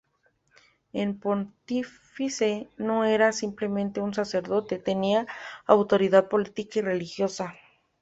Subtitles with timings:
[0.93, 5.27] El pontífice no era simplemente un sacerdote, tenía
[5.67, 7.53] autoridad política y religiosa.